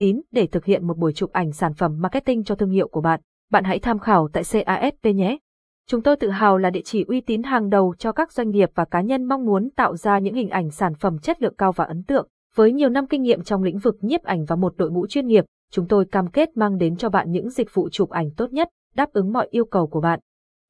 tín 0.00 0.20
để 0.30 0.46
thực 0.46 0.64
hiện 0.64 0.86
một 0.86 0.98
buổi 0.98 1.12
chụp 1.12 1.32
ảnh 1.32 1.52
sản 1.52 1.74
phẩm 1.74 1.96
marketing 1.98 2.44
cho 2.44 2.54
thương 2.54 2.70
hiệu 2.70 2.88
của 2.88 3.00
bạn. 3.00 3.20
Bạn 3.50 3.64
hãy 3.64 3.78
tham 3.78 3.98
khảo 3.98 4.28
tại 4.32 4.42
CASP 4.52 5.04
nhé. 5.14 5.38
Chúng 5.88 6.02
tôi 6.02 6.16
tự 6.16 6.30
hào 6.30 6.58
là 6.58 6.70
địa 6.70 6.80
chỉ 6.84 7.04
uy 7.08 7.20
tín 7.20 7.42
hàng 7.42 7.68
đầu 7.68 7.94
cho 7.98 8.12
các 8.12 8.32
doanh 8.32 8.50
nghiệp 8.50 8.70
và 8.74 8.84
cá 8.84 9.00
nhân 9.00 9.24
mong 9.24 9.44
muốn 9.44 9.70
tạo 9.76 9.96
ra 9.96 10.18
những 10.18 10.34
hình 10.34 10.48
ảnh 10.48 10.70
sản 10.70 10.94
phẩm 10.94 11.18
chất 11.18 11.42
lượng 11.42 11.54
cao 11.58 11.72
và 11.72 11.84
ấn 11.84 12.02
tượng. 12.02 12.28
Với 12.54 12.72
nhiều 12.72 12.88
năm 12.88 13.06
kinh 13.06 13.22
nghiệm 13.22 13.42
trong 13.42 13.62
lĩnh 13.62 13.78
vực 13.78 13.96
nhiếp 14.00 14.22
ảnh 14.22 14.44
và 14.44 14.56
một 14.56 14.74
đội 14.76 14.90
ngũ 14.90 15.06
chuyên 15.06 15.26
nghiệp, 15.26 15.44
chúng 15.70 15.88
tôi 15.88 16.04
cam 16.04 16.30
kết 16.30 16.56
mang 16.56 16.78
đến 16.78 16.96
cho 16.96 17.08
bạn 17.08 17.30
những 17.30 17.50
dịch 17.50 17.74
vụ 17.74 17.88
chụp 17.88 18.10
ảnh 18.10 18.30
tốt 18.36 18.52
nhất, 18.52 18.68
đáp 18.94 19.12
ứng 19.12 19.32
mọi 19.32 19.48
yêu 19.50 19.64
cầu 19.64 19.86
của 19.86 20.00
bạn. 20.00 20.20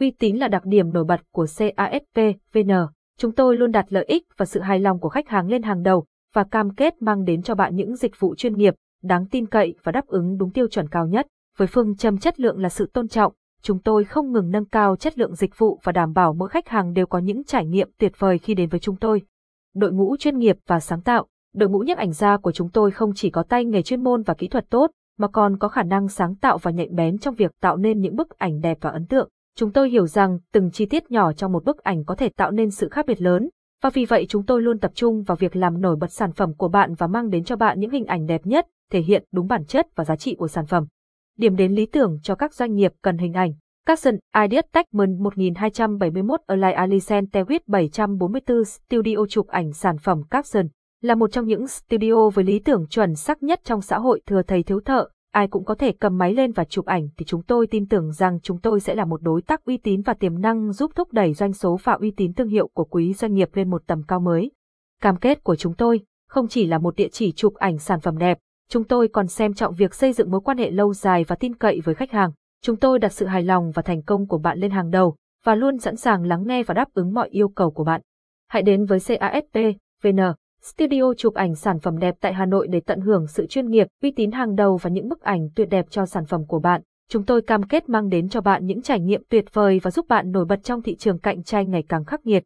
Uy 0.00 0.10
tín 0.10 0.36
là 0.36 0.48
đặc 0.48 0.64
điểm 0.64 0.92
nổi 0.92 1.04
bật 1.04 1.20
của 1.32 1.46
CASP 1.58 2.36
VN. 2.52 2.70
Chúng 3.18 3.32
tôi 3.32 3.56
luôn 3.56 3.70
đặt 3.70 3.86
lợi 3.88 4.04
ích 4.04 4.22
và 4.36 4.46
sự 4.46 4.60
hài 4.60 4.80
lòng 4.80 5.00
của 5.00 5.08
khách 5.08 5.28
hàng 5.28 5.48
lên 5.48 5.62
hàng 5.62 5.82
đầu 5.82 6.06
và 6.34 6.44
cam 6.44 6.74
kết 6.74 7.02
mang 7.02 7.24
đến 7.24 7.42
cho 7.42 7.54
bạn 7.54 7.76
những 7.76 7.96
dịch 7.96 8.20
vụ 8.20 8.34
chuyên 8.34 8.56
nghiệp, 8.56 8.74
đáng 9.06 9.26
tin 9.26 9.46
cậy 9.46 9.74
và 9.82 9.92
đáp 9.92 10.06
ứng 10.06 10.38
đúng 10.38 10.50
tiêu 10.50 10.68
chuẩn 10.68 10.88
cao 10.88 11.06
nhất. 11.06 11.26
Với 11.56 11.68
phương 11.68 11.96
châm 11.96 12.18
chất 12.18 12.40
lượng 12.40 12.58
là 12.58 12.68
sự 12.68 12.90
tôn 12.92 13.08
trọng, 13.08 13.32
chúng 13.62 13.78
tôi 13.78 14.04
không 14.04 14.32
ngừng 14.32 14.50
nâng 14.50 14.64
cao 14.64 14.96
chất 14.96 15.18
lượng 15.18 15.34
dịch 15.34 15.58
vụ 15.58 15.80
và 15.82 15.92
đảm 15.92 16.12
bảo 16.12 16.32
mỗi 16.32 16.48
khách 16.48 16.68
hàng 16.68 16.92
đều 16.92 17.06
có 17.06 17.18
những 17.18 17.44
trải 17.44 17.66
nghiệm 17.66 17.90
tuyệt 17.98 18.12
vời 18.18 18.38
khi 18.38 18.54
đến 18.54 18.68
với 18.68 18.80
chúng 18.80 18.96
tôi. 18.96 19.22
Đội 19.74 19.92
ngũ 19.92 20.16
chuyên 20.16 20.38
nghiệp 20.38 20.56
và 20.66 20.80
sáng 20.80 21.00
tạo, 21.00 21.26
đội 21.54 21.68
ngũ 21.68 21.78
nhiếp 21.78 21.98
ảnh 21.98 22.12
gia 22.12 22.36
của 22.36 22.52
chúng 22.52 22.68
tôi 22.70 22.90
không 22.90 23.12
chỉ 23.14 23.30
có 23.30 23.42
tay 23.42 23.64
nghề 23.64 23.82
chuyên 23.82 24.04
môn 24.04 24.22
và 24.22 24.34
kỹ 24.34 24.48
thuật 24.48 24.70
tốt, 24.70 24.90
mà 25.18 25.28
còn 25.28 25.58
có 25.58 25.68
khả 25.68 25.82
năng 25.82 26.08
sáng 26.08 26.34
tạo 26.34 26.58
và 26.58 26.70
nhạy 26.70 26.88
bén 26.88 27.18
trong 27.18 27.34
việc 27.34 27.50
tạo 27.60 27.76
nên 27.76 28.00
những 28.00 28.16
bức 28.16 28.38
ảnh 28.38 28.60
đẹp 28.60 28.78
và 28.80 28.90
ấn 28.90 29.06
tượng. 29.06 29.28
Chúng 29.56 29.72
tôi 29.72 29.90
hiểu 29.90 30.06
rằng 30.06 30.38
từng 30.52 30.70
chi 30.70 30.86
tiết 30.86 31.10
nhỏ 31.10 31.32
trong 31.32 31.52
một 31.52 31.64
bức 31.64 31.78
ảnh 31.78 32.04
có 32.04 32.14
thể 32.14 32.28
tạo 32.28 32.50
nên 32.50 32.70
sự 32.70 32.88
khác 32.88 33.06
biệt 33.06 33.22
lớn, 33.22 33.48
và 33.82 33.90
vì 33.90 34.04
vậy 34.04 34.26
chúng 34.28 34.46
tôi 34.46 34.62
luôn 34.62 34.78
tập 34.78 34.90
trung 34.94 35.22
vào 35.22 35.36
việc 35.36 35.56
làm 35.56 35.80
nổi 35.80 35.96
bật 35.96 36.12
sản 36.12 36.32
phẩm 36.32 36.54
của 36.54 36.68
bạn 36.68 36.94
và 36.94 37.06
mang 37.06 37.30
đến 37.30 37.44
cho 37.44 37.56
bạn 37.56 37.80
những 37.80 37.90
hình 37.90 38.04
ảnh 38.04 38.26
đẹp 38.26 38.46
nhất, 38.46 38.66
thể 38.92 39.00
hiện 39.00 39.24
đúng 39.32 39.46
bản 39.46 39.64
chất 39.64 39.86
và 39.96 40.04
giá 40.04 40.16
trị 40.16 40.34
của 40.34 40.48
sản 40.48 40.66
phẩm. 40.66 40.86
Điểm 41.38 41.56
đến 41.56 41.74
lý 41.74 41.86
tưởng 41.86 42.18
cho 42.22 42.34
các 42.34 42.54
doanh 42.54 42.74
nghiệp 42.74 42.92
cần 43.02 43.18
hình 43.18 43.32
ảnh. 43.32 43.52
Capson 43.86 44.14
Ideas 44.42 44.64
Techman 44.72 45.22
1271 45.22 46.40
Align 46.46 46.74
Alicent 46.74 47.28
Tewit 47.32 47.60
744 47.66 48.64
Studio 48.64 49.16
chụp 49.28 49.46
ảnh 49.46 49.72
sản 49.72 49.98
phẩm 49.98 50.22
Capson 50.30 50.66
là 51.00 51.14
một 51.14 51.32
trong 51.32 51.46
những 51.46 51.68
studio 51.68 52.28
với 52.28 52.44
lý 52.44 52.58
tưởng 52.58 52.86
chuẩn 52.90 53.14
xác 53.14 53.42
nhất 53.42 53.60
trong 53.64 53.80
xã 53.80 53.98
hội 53.98 54.20
thừa 54.26 54.42
thầy 54.42 54.62
thiếu 54.62 54.80
thợ, 54.80 55.08
ai 55.32 55.48
cũng 55.48 55.64
có 55.64 55.74
thể 55.74 55.92
cầm 55.92 56.18
máy 56.18 56.34
lên 56.34 56.52
và 56.52 56.64
chụp 56.64 56.86
ảnh 56.86 57.08
thì 57.16 57.24
chúng 57.24 57.42
tôi 57.42 57.66
tin 57.66 57.88
tưởng 57.88 58.12
rằng 58.12 58.40
chúng 58.42 58.60
tôi 58.60 58.80
sẽ 58.80 58.94
là 58.94 59.04
một 59.04 59.22
đối 59.22 59.42
tác 59.42 59.64
uy 59.64 59.76
tín 59.76 60.02
và 60.02 60.14
tiềm 60.14 60.40
năng 60.40 60.72
giúp 60.72 60.92
thúc 60.94 61.12
đẩy 61.12 61.34
doanh 61.34 61.52
số 61.52 61.78
và 61.84 61.92
uy 61.92 62.10
tín 62.10 62.32
thương 62.32 62.48
hiệu 62.48 62.68
của 62.74 62.84
quý 62.84 63.14
doanh 63.14 63.34
nghiệp 63.34 63.48
lên 63.52 63.70
một 63.70 63.82
tầm 63.86 64.02
cao 64.02 64.20
mới. 64.20 64.50
Cam 65.02 65.16
kết 65.16 65.44
của 65.44 65.56
chúng 65.56 65.74
tôi 65.74 66.00
không 66.28 66.48
chỉ 66.48 66.66
là 66.66 66.78
một 66.78 66.96
địa 66.96 67.08
chỉ 67.12 67.32
chụp 67.32 67.54
ảnh 67.54 67.78
sản 67.78 68.00
phẩm 68.00 68.18
đẹp, 68.18 68.38
chúng 68.70 68.84
tôi 68.84 69.08
còn 69.08 69.26
xem 69.26 69.54
trọng 69.54 69.74
việc 69.74 69.94
xây 69.94 70.12
dựng 70.12 70.30
mối 70.30 70.40
quan 70.40 70.58
hệ 70.58 70.70
lâu 70.70 70.94
dài 70.94 71.24
và 71.28 71.36
tin 71.36 71.54
cậy 71.54 71.80
với 71.84 71.94
khách 71.94 72.10
hàng. 72.10 72.30
Chúng 72.62 72.76
tôi 72.76 72.98
đặt 72.98 73.12
sự 73.12 73.26
hài 73.26 73.42
lòng 73.42 73.70
và 73.70 73.82
thành 73.82 74.02
công 74.02 74.26
của 74.26 74.38
bạn 74.38 74.58
lên 74.58 74.70
hàng 74.70 74.90
đầu 74.90 75.16
và 75.44 75.54
luôn 75.54 75.78
sẵn 75.78 75.96
sàng 75.96 76.24
lắng 76.24 76.44
nghe 76.46 76.62
và 76.62 76.74
đáp 76.74 76.88
ứng 76.94 77.14
mọi 77.14 77.28
yêu 77.28 77.48
cầu 77.48 77.70
của 77.70 77.84
bạn. 77.84 78.00
Hãy 78.48 78.62
đến 78.62 78.84
với 78.84 78.98
CASP 79.00 79.76
VN 80.02 80.18
Studio 80.62 81.12
chụp 81.16 81.34
ảnh 81.34 81.54
sản 81.54 81.78
phẩm 81.80 81.98
đẹp 81.98 82.14
tại 82.20 82.32
Hà 82.32 82.46
Nội 82.46 82.66
để 82.70 82.80
tận 82.80 83.00
hưởng 83.00 83.26
sự 83.26 83.46
chuyên 83.46 83.70
nghiệp, 83.70 83.86
uy 84.02 84.10
tín 84.10 84.32
hàng 84.32 84.54
đầu 84.54 84.76
và 84.76 84.90
những 84.90 85.08
bức 85.08 85.20
ảnh 85.20 85.48
tuyệt 85.54 85.68
đẹp 85.68 85.86
cho 85.90 86.06
sản 86.06 86.24
phẩm 86.24 86.46
của 86.46 86.58
bạn. 86.58 86.82
Chúng 87.08 87.24
tôi 87.24 87.42
cam 87.42 87.62
kết 87.62 87.88
mang 87.88 88.08
đến 88.08 88.28
cho 88.28 88.40
bạn 88.40 88.66
những 88.66 88.82
trải 88.82 89.00
nghiệm 89.00 89.22
tuyệt 89.28 89.44
vời 89.52 89.80
và 89.82 89.90
giúp 89.90 90.06
bạn 90.08 90.30
nổi 90.30 90.44
bật 90.44 90.60
trong 90.62 90.82
thị 90.82 90.96
trường 90.96 91.18
cạnh 91.18 91.42
tranh 91.42 91.70
ngày 91.70 91.84
càng 91.88 92.04
khắc 92.04 92.26
nghiệt. 92.26 92.44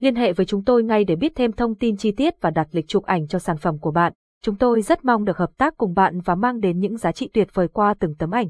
Liên 0.00 0.14
hệ 0.14 0.32
với 0.32 0.46
chúng 0.46 0.64
tôi 0.64 0.82
ngay 0.82 1.04
để 1.04 1.16
biết 1.16 1.32
thêm 1.34 1.52
thông 1.52 1.74
tin 1.74 1.96
chi 1.96 2.12
tiết 2.12 2.40
và 2.40 2.50
đặt 2.50 2.68
lịch 2.72 2.88
chụp 2.88 3.04
ảnh 3.04 3.28
cho 3.28 3.38
sản 3.38 3.56
phẩm 3.56 3.78
của 3.78 3.90
bạn. 3.90 4.12
Chúng 4.46 4.56
tôi 4.56 4.82
rất 4.82 5.04
mong 5.04 5.24
được 5.24 5.36
hợp 5.36 5.50
tác 5.56 5.76
cùng 5.76 5.94
bạn 5.94 6.20
và 6.20 6.34
mang 6.34 6.60
đến 6.60 6.78
những 6.78 6.96
giá 6.96 7.12
trị 7.12 7.28
tuyệt 7.32 7.48
vời 7.54 7.68
qua 7.68 7.94
từng 7.98 8.14
tấm 8.14 8.30
ảnh. 8.30 8.48